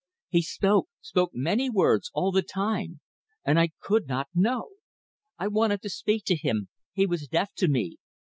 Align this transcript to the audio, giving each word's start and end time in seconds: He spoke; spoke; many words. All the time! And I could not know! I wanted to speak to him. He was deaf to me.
He 0.29 0.41
spoke; 0.41 0.89
spoke; 0.99 1.29
many 1.35 1.69
words. 1.69 2.09
All 2.15 2.31
the 2.31 2.41
time! 2.41 3.01
And 3.45 3.59
I 3.59 3.69
could 3.79 4.07
not 4.07 4.29
know! 4.33 4.69
I 5.37 5.47
wanted 5.47 5.83
to 5.83 5.91
speak 5.91 6.25
to 6.25 6.35
him. 6.35 6.69
He 6.91 7.05
was 7.05 7.27
deaf 7.27 7.53
to 7.57 7.67
me. 7.67 7.97